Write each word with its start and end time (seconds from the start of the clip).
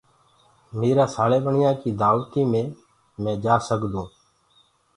ميرآ 0.79 1.05
ساݪیٻيڻيآن 1.15 1.75
ڪي 1.81 1.89
دآوتي 2.01 2.41
مي 2.51 2.63
مينٚ 3.23 3.41
جآ 3.43 3.55
سگھدونٚ۔ 3.67 4.11